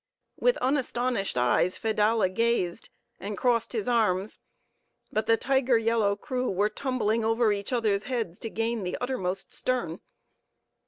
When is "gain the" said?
8.49-8.97